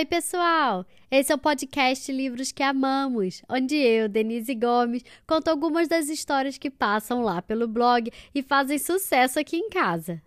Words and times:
Oi, 0.00 0.06
pessoal! 0.06 0.86
Esse 1.10 1.30
é 1.30 1.34
o 1.34 1.38
podcast 1.38 2.10
Livros 2.10 2.52
que 2.52 2.62
Amamos, 2.62 3.42
onde 3.46 3.76
eu, 3.76 4.08
Denise 4.08 4.54
Gomes, 4.54 5.04
conto 5.26 5.48
algumas 5.48 5.88
das 5.88 6.08
histórias 6.08 6.56
que 6.56 6.70
passam 6.70 7.20
lá 7.20 7.42
pelo 7.42 7.68
blog 7.68 8.10
e 8.34 8.42
fazem 8.42 8.78
sucesso 8.78 9.38
aqui 9.38 9.58
em 9.58 9.68
casa. 9.68 10.22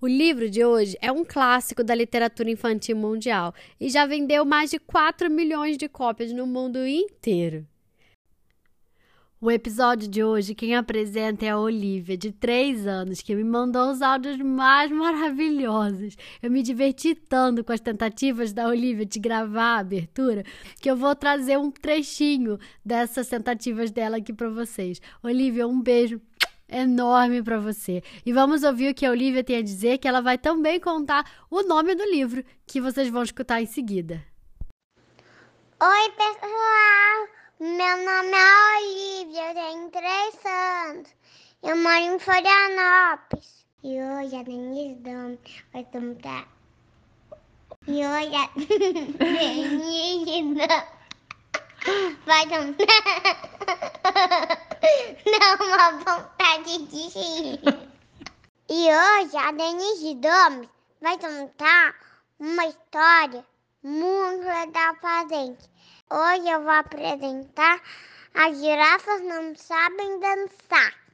O 0.00 0.06
livro 0.06 0.48
de 0.48 0.64
hoje 0.64 0.96
é 1.02 1.10
um 1.10 1.24
clássico 1.24 1.82
da 1.82 1.92
literatura 1.92 2.52
infantil 2.52 2.96
mundial 2.96 3.52
e 3.80 3.88
já 3.88 4.06
vendeu 4.06 4.44
mais 4.44 4.70
de 4.70 4.78
4 4.78 5.28
milhões 5.28 5.76
de 5.76 5.88
cópias 5.88 6.32
no 6.32 6.46
mundo 6.46 6.86
inteiro. 6.86 7.66
O 9.40 9.52
episódio 9.52 10.08
de 10.08 10.24
hoje, 10.24 10.52
quem 10.52 10.74
apresenta 10.74 11.46
é 11.46 11.50
a 11.50 11.58
Olivia, 11.58 12.18
de 12.18 12.32
3 12.32 12.88
anos, 12.88 13.22
que 13.22 13.36
me 13.36 13.44
mandou 13.44 13.88
os 13.88 14.02
áudios 14.02 14.36
mais 14.38 14.90
maravilhosos. 14.90 16.16
Eu 16.42 16.50
me 16.50 16.60
diverti 16.60 17.14
tanto 17.14 17.62
com 17.62 17.72
as 17.72 17.78
tentativas 17.78 18.52
da 18.52 18.66
Olivia 18.66 19.06
de 19.06 19.20
gravar 19.20 19.76
a 19.76 19.78
abertura 19.78 20.42
que 20.80 20.90
eu 20.90 20.96
vou 20.96 21.14
trazer 21.14 21.56
um 21.56 21.70
trechinho 21.70 22.58
dessas 22.84 23.28
tentativas 23.28 23.92
dela 23.92 24.16
aqui 24.16 24.32
para 24.32 24.50
vocês. 24.50 25.00
Olivia, 25.22 25.68
um 25.68 25.80
beijo 25.80 26.20
enorme 26.68 27.40
para 27.40 27.60
você. 27.60 28.02
E 28.26 28.32
vamos 28.32 28.64
ouvir 28.64 28.90
o 28.90 28.94
que 28.94 29.06
a 29.06 29.10
Olivia 29.12 29.44
tem 29.44 29.58
a 29.58 29.62
dizer, 29.62 29.98
que 29.98 30.08
ela 30.08 30.20
vai 30.20 30.36
também 30.36 30.80
contar 30.80 31.24
o 31.48 31.62
nome 31.62 31.94
do 31.94 32.04
livro, 32.10 32.44
que 32.66 32.80
vocês 32.80 33.08
vão 33.08 33.22
escutar 33.22 33.62
em 33.62 33.66
seguida. 33.66 34.20
Oi, 35.80 36.10
pessoal! 36.16 37.37
Meu 37.60 37.74
nome 37.74 38.36
é 38.36 38.78
Olivia, 38.78 39.48
eu 39.48 39.54
tenho 39.54 39.90
três 39.90 40.46
anos. 40.46 41.08
Eu 41.60 41.76
moro 41.76 41.96
em 41.96 42.16
Florianópolis. 42.20 43.66
E 43.82 44.00
hoje 44.00 44.36
a 44.36 44.44
Denise 44.44 44.94
Dom 45.00 45.36
vai 45.72 45.84
contar. 45.86 46.46
E 47.88 48.06
hoje 48.06 48.36
a 48.36 48.48
Denise 49.26 50.54
Dom 50.54 50.86
vai 52.26 52.46
contar. 52.46 52.86
Dá 55.24 55.58
uma 55.64 55.90
vontade 55.98 56.78
de 56.86 57.08
rir. 57.08 57.60
E 58.68 58.88
hoje 58.88 59.36
a 59.36 59.50
Denise 59.50 60.14
Domes 60.14 60.68
vai 61.00 61.18
contar 61.18 61.96
uma 62.38 62.66
história 62.66 63.44
muito 63.82 64.44
legal 64.44 64.96
pra 64.96 65.26
gente. 65.28 65.68
Hoje 66.10 66.48
eu 66.48 66.62
vou 66.62 66.70
apresentar 66.70 67.80
As 68.34 68.58
girafas 68.58 69.22
não 69.22 69.54
sabem 69.54 70.20
dançar. 70.20 71.08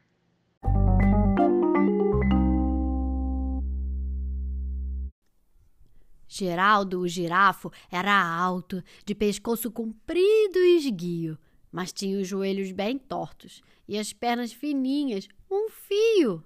Geraldo, 6.27 7.01
o 7.01 7.09
girafo, 7.09 7.71
era 7.91 8.13
alto, 8.13 8.83
de 9.05 9.15
pescoço 9.15 9.71
comprido 9.71 10.59
e 10.59 10.79
esguio, 10.79 11.39
mas 11.71 11.93
tinha 11.93 12.19
os 12.21 12.27
joelhos 12.27 12.73
bem 12.73 12.99
tortos 12.99 13.63
e 13.87 13.97
as 13.97 14.13
pernas 14.13 14.53
fininhas, 14.53 15.29
um 15.49 15.69
fio. 15.71 16.43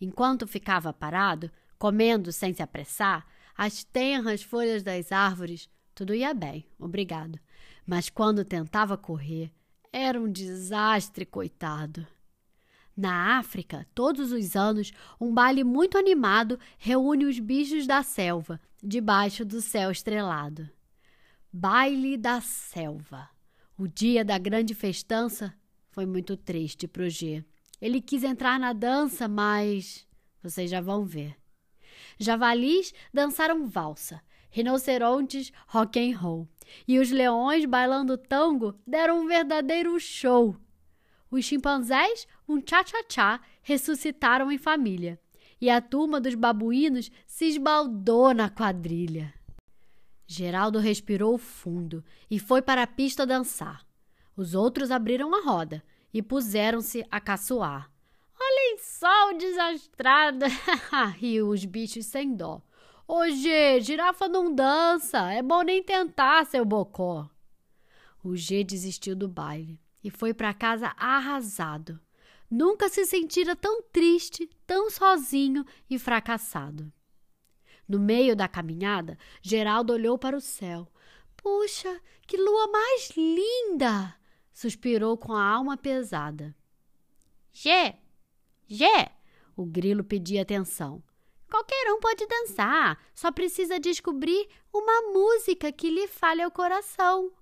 Enquanto 0.00 0.46
ficava 0.46 0.92
parado, 0.92 1.50
comendo 1.78 2.32
sem 2.32 2.54
se 2.54 2.62
apressar, 2.62 3.26
as 3.60 3.84
tenras 3.84 4.42
folhas 4.42 4.82
das 4.82 5.12
árvores, 5.12 5.68
tudo 5.94 6.14
ia 6.14 6.32
bem, 6.32 6.64
obrigado. 6.78 7.38
Mas 7.84 8.08
quando 8.08 8.42
tentava 8.42 8.96
correr, 8.96 9.52
era 9.92 10.18
um 10.18 10.32
desastre, 10.32 11.26
coitado. 11.26 12.06
Na 12.96 13.36
África, 13.38 13.86
todos 13.94 14.32
os 14.32 14.56
anos, 14.56 14.92
um 15.20 15.34
baile 15.34 15.62
muito 15.62 15.98
animado 15.98 16.58
reúne 16.78 17.26
os 17.26 17.38
bichos 17.38 17.86
da 17.86 18.02
selva, 18.02 18.58
debaixo 18.82 19.44
do 19.44 19.60
céu 19.60 19.90
estrelado. 19.90 20.66
Baile 21.52 22.16
da 22.16 22.40
selva. 22.40 23.28
O 23.76 23.86
dia 23.86 24.24
da 24.24 24.38
grande 24.38 24.72
festança 24.72 25.54
foi 25.90 26.06
muito 26.06 26.34
triste 26.34 26.88
pro 26.88 27.10
G. 27.10 27.44
Ele 27.78 28.00
quis 28.00 28.24
entrar 28.24 28.58
na 28.58 28.72
dança, 28.72 29.28
mas 29.28 30.06
vocês 30.42 30.70
já 30.70 30.80
vão 30.80 31.04
ver. 31.04 31.39
Javalis 32.18 32.92
dançaram 33.12 33.66
valsa, 33.66 34.22
rinocerontes 34.50 35.52
rock 35.66 35.98
and 35.98 36.16
roll, 36.16 36.48
e 36.86 36.98
os 36.98 37.10
leões 37.10 37.64
bailando 37.64 38.16
tango 38.16 38.74
deram 38.86 39.20
um 39.20 39.26
verdadeiro 39.26 39.98
show. 39.98 40.56
Os 41.30 41.44
chimpanzés, 41.44 42.26
um 42.48 42.60
tchá-tchá-tchá, 42.60 43.40
ressuscitaram 43.62 44.50
em 44.50 44.58
família. 44.58 45.20
E 45.60 45.68
a 45.68 45.80
turma 45.80 46.20
dos 46.20 46.34
babuínos 46.34 47.10
se 47.26 47.44
esbaldou 47.44 48.34
na 48.34 48.48
quadrilha. 48.48 49.32
Geraldo 50.26 50.78
respirou 50.78 51.36
fundo 51.36 52.04
e 52.30 52.38
foi 52.38 52.62
para 52.62 52.82
a 52.82 52.86
pista 52.86 53.26
dançar. 53.26 53.86
Os 54.36 54.54
outros 54.54 54.90
abriram 54.90 55.34
a 55.34 55.42
roda 55.42 55.82
e 56.14 56.22
puseram-se 56.22 57.04
a 57.10 57.20
caçoar. 57.20 57.90
O 59.30 59.32
desastrado! 59.34 60.46
riu 61.16 61.48
os 61.48 61.64
bichos 61.64 62.06
sem 62.06 62.34
dó. 62.34 62.62
G, 63.30 63.80
girafa 63.80 64.28
não 64.28 64.54
dança, 64.54 65.32
é 65.32 65.42
bom 65.42 65.62
nem 65.62 65.82
tentar, 65.82 66.46
seu 66.46 66.64
bocó. 66.64 67.28
O 68.24 68.36
G 68.36 68.64
desistiu 68.64 69.14
do 69.14 69.28
baile 69.28 69.80
e 70.02 70.10
foi 70.10 70.32
para 70.32 70.54
casa 70.54 70.94
arrasado. 70.96 72.00
Nunca 72.50 72.88
se 72.88 73.04
sentira 73.06 73.54
tão 73.54 73.82
triste, 73.82 74.48
tão 74.66 74.90
sozinho 74.90 75.64
e 75.88 75.98
fracassado. 75.98 76.92
No 77.86 77.98
meio 77.98 78.34
da 78.34 78.48
caminhada, 78.48 79.18
Geraldo 79.42 79.92
olhou 79.92 80.18
para 80.18 80.36
o 80.36 80.40
céu. 80.40 80.88
Puxa, 81.36 82.00
que 82.26 82.36
lua 82.36 82.66
mais 82.68 83.10
linda! 83.16 84.16
Suspirou 84.52 85.16
com 85.16 85.32
a 85.32 85.44
alma 85.44 85.76
pesada. 85.76 86.54
Gê! 87.52 87.94
Gê! 88.70 89.08
O 89.56 89.66
grilo 89.66 90.04
pedia 90.04 90.42
atenção. 90.42 91.02
Qualquer 91.50 91.92
um 91.92 91.98
pode 91.98 92.24
dançar, 92.24 93.02
só 93.12 93.32
precisa 93.32 93.80
descobrir 93.80 94.48
uma 94.72 95.12
música 95.12 95.72
que 95.72 95.90
lhe 95.90 96.06
fale 96.06 96.40
ao 96.40 96.52
coração. 96.52 97.32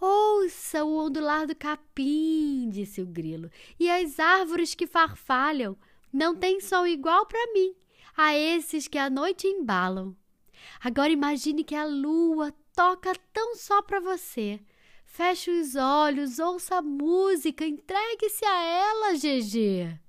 Ouça 0.00 0.84
o 0.84 0.96
ondular 0.96 1.48
do 1.48 1.56
capim, 1.56 2.70
disse 2.70 3.02
o 3.02 3.06
grilo, 3.06 3.50
e 3.78 3.90
as 3.90 4.20
árvores 4.20 4.72
que 4.72 4.86
farfalham. 4.86 5.76
Não 6.12 6.36
tem 6.36 6.60
som 6.60 6.86
igual 6.86 7.26
para 7.26 7.52
mim, 7.52 7.74
a 8.16 8.36
esses 8.36 8.86
que 8.86 8.98
a 8.98 9.10
noite 9.10 9.48
embalam. 9.48 10.16
Agora 10.80 11.10
imagine 11.10 11.64
que 11.64 11.74
a 11.74 11.84
lua 11.84 12.54
toca 12.72 13.12
tão 13.32 13.56
só 13.56 13.82
para 13.82 13.98
você. 13.98 14.60
Feche 15.04 15.50
os 15.50 15.74
olhos, 15.74 16.38
ouça 16.38 16.76
a 16.76 16.82
música, 16.82 17.66
entregue-se 17.66 18.44
a 18.44 18.62
ela, 18.62 19.14
GG. 19.14 20.01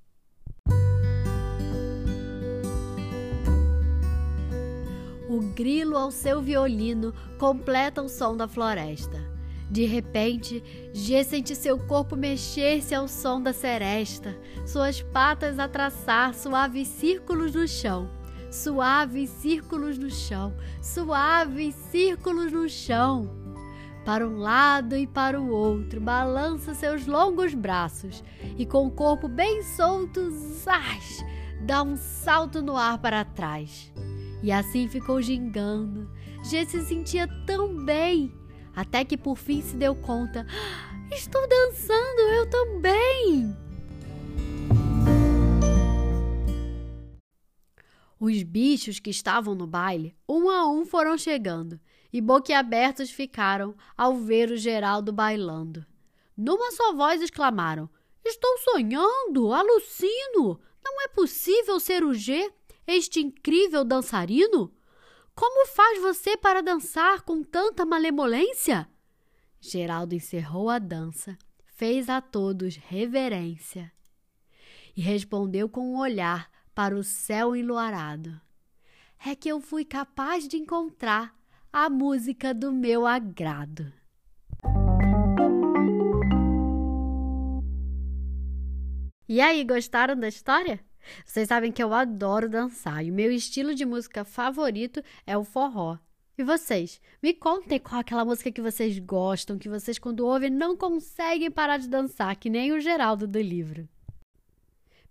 O 5.33 5.39
grilo 5.39 5.97
ao 5.97 6.11
seu 6.11 6.43
violino 6.43 7.11
completa 7.39 8.03
o 8.03 8.07
som 8.07 8.37
da 8.37 8.47
floresta. 8.47 9.19
De 9.67 9.83
repente, 9.83 10.63
G 10.93 11.23
sente 11.23 11.55
seu 11.55 11.79
corpo 11.79 12.15
mexer-se 12.15 12.93
ao 12.93 13.07
som 13.07 13.41
da 13.41 13.51
seresta, 13.51 14.37
suas 14.63 15.01
patas 15.01 15.57
a 15.57 15.67
traçar 15.67 16.35
suaves 16.35 16.87
círculos 16.87 17.55
no 17.55 17.67
chão. 17.67 18.07
Suaves 18.51 19.31
círculos 19.31 19.97
no 19.97 20.11
chão, 20.11 20.53
suaves 20.79 21.73
círculos 21.89 22.51
no 22.51 22.69
chão. 22.69 23.27
Para 24.05 24.27
um 24.27 24.37
lado 24.37 24.95
e 24.95 25.07
para 25.07 25.41
o 25.41 25.49
outro, 25.49 25.99
balança 25.99 26.75
seus 26.75 27.07
longos 27.07 27.55
braços 27.55 28.23
e, 28.55 28.67
com 28.67 28.85
o 28.85 28.91
corpo 28.91 29.27
bem 29.27 29.63
solto, 29.63 30.29
zás, 30.29 31.25
dá 31.59 31.81
um 31.81 31.97
salto 31.97 32.61
no 32.61 32.77
ar 32.77 32.99
para 32.99 33.25
trás. 33.25 33.91
E 34.43 34.51
assim 34.51 34.89
ficou 34.89 35.21
gingando. 35.21 36.11
G 36.43 36.65
se 36.65 36.81
sentia 36.81 37.25
tão 37.47 37.85
bem, 37.85 38.29
até 38.75 39.05
que 39.05 39.15
por 39.15 39.37
fim 39.37 39.61
se 39.61 39.77
deu 39.77 39.95
conta: 39.95 40.45
ah, 40.49 41.15
Estou 41.15 41.47
dançando, 41.47 42.19
eu 42.19 42.49
também! 42.49 43.55
Os 48.19 48.43
bichos 48.43 48.99
que 48.99 49.09
estavam 49.09 49.55
no 49.55 49.65
baile, 49.65 50.13
um 50.27 50.49
a 50.49 50.69
um 50.69 50.85
foram 50.85 51.17
chegando 51.17 51.79
e 52.11 52.19
boquiabertos 52.19 53.09
ficaram 53.09 53.73
ao 53.97 54.15
ver 54.17 54.51
o 54.51 54.57
Geraldo 54.57 55.13
bailando. 55.13 55.85
Numa 56.35 56.69
só 56.71 56.93
voz 56.93 57.21
exclamaram: 57.21 57.89
Estou 58.25 58.57
sonhando, 58.57 59.53
alucino! 59.53 60.59
Não 60.83 61.01
é 61.01 61.07
possível 61.07 61.79
ser 61.79 62.03
o 62.03 62.13
G 62.13 62.51
este 62.85 63.19
incrível 63.19 63.83
dançarino? 63.83 64.73
Como 65.35 65.67
faz 65.67 66.01
você 66.01 66.37
para 66.37 66.61
dançar 66.61 67.21
com 67.21 67.43
tanta 67.43 67.85
malemolência? 67.85 68.87
Geraldo 69.59 70.13
encerrou 70.13 70.69
a 70.69 70.77
dança, 70.77 71.37
fez 71.65 72.09
a 72.09 72.21
todos 72.21 72.75
reverência 72.75 73.91
e 74.95 75.01
respondeu 75.01 75.67
com 75.67 75.93
um 75.93 75.97
olhar 75.97 76.51
para 76.75 76.95
o 76.95 77.03
céu 77.03 77.55
enluarado. 77.55 78.39
É 79.25 79.35
que 79.35 79.49
eu 79.49 79.59
fui 79.59 79.85
capaz 79.85 80.47
de 80.47 80.57
encontrar 80.57 81.35
a 81.71 81.89
música 81.89 82.53
do 82.53 82.71
meu 82.71 83.07
agrado. 83.07 83.91
E 89.27 89.39
aí, 89.41 89.63
gostaram 89.63 90.15
da 90.15 90.27
história? 90.27 90.83
Vocês 91.25 91.47
sabem 91.47 91.71
que 91.71 91.83
eu 91.83 91.93
adoro 91.93 92.49
dançar 92.49 93.03
e 93.03 93.11
o 93.11 93.13
meu 93.13 93.31
estilo 93.31 93.73
de 93.75 93.85
música 93.85 94.23
favorito 94.23 95.03
é 95.25 95.37
o 95.37 95.43
forró. 95.43 95.97
E 96.37 96.43
vocês? 96.43 96.99
Me 97.21 97.33
contem 97.33 97.79
qual 97.79 97.97
é 97.97 98.01
aquela 98.01 98.25
música 98.25 98.51
que 98.51 98.61
vocês 98.61 98.97
gostam, 98.97 99.59
que 99.59 99.69
vocês, 99.69 99.99
quando 99.99 100.25
ouvem, 100.25 100.49
não 100.49 100.75
conseguem 100.75 101.51
parar 101.51 101.77
de 101.77 101.87
dançar, 101.87 102.35
que 102.35 102.49
nem 102.49 102.71
o 102.71 102.79
Geraldo 102.79 103.27
do 103.27 103.39
livro. 103.39 103.87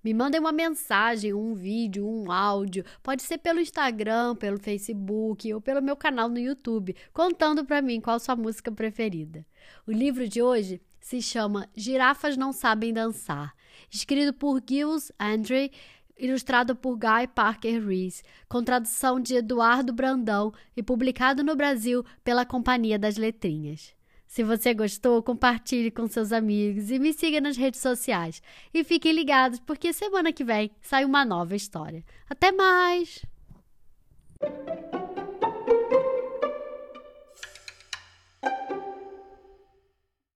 Me 0.02 0.12
mandem 0.12 0.40
uma 0.40 0.50
mensagem, 0.50 1.32
um 1.32 1.54
vídeo, 1.54 2.04
um 2.04 2.32
áudio. 2.32 2.84
Pode 3.02 3.22
ser 3.22 3.38
pelo 3.38 3.60
Instagram, 3.60 4.34
pelo 4.34 4.58
Facebook 4.58 5.52
ou 5.54 5.60
pelo 5.60 5.80
meu 5.80 5.96
canal 5.96 6.28
no 6.28 6.38
YouTube, 6.38 6.96
contando 7.12 7.64
para 7.64 7.80
mim 7.80 8.00
qual 8.00 8.18
sua 8.18 8.34
música 8.34 8.72
preferida. 8.72 9.46
O 9.86 9.92
livro 9.92 10.28
de 10.28 10.42
hoje 10.42 10.80
se 11.00 11.22
chama 11.22 11.68
Girafas 11.76 12.36
Não 12.36 12.52
Sabem 12.52 12.92
Dançar, 12.92 13.54
escrito 13.90 14.32
por 14.32 14.60
Gilles 14.68 15.12
Andre, 15.20 15.70
ilustrado 16.18 16.74
por 16.74 16.96
Guy 16.96 17.28
Parker 17.32 17.86
Rees, 17.86 18.24
com 18.48 18.62
tradução 18.62 19.20
de 19.20 19.36
Eduardo 19.36 19.92
Brandão 19.92 20.52
e 20.76 20.82
publicado 20.82 21.44
no 21.44 21.54
Brasil 21.54 22.04
pela 22.24 22.44
Companhia 22.44 22.98
das 22.98 23.16
Letrinhas. 23.16 23.94
Se 24.32 24.42
você 24.42 24.72
gostou, 24.72 25.22
compartilhe 25.22 25.90
com 25.90 26.08
seus 26.08 26.32
amigos 26.32 26.90
e 26.90 26.98
me 26.98 27.12
siga 27.12 27.38
nas 27.38 27.54
redes 27.54 27.82
sociais. 27.82 28.42
E 28.72 28.82
fiquem 28.82 29.12
ligados, 29.12 29.60
porque 29.60 29.92
semana 29.92 30.32
que 30.32 30.42
vem 30.42 30.70
sai 30.80 31.04
uma 31.04 31.22
nova 31.22 31.54
história. 31.54 32.02
Até 32.30 32.50
mais! 32.50 33.22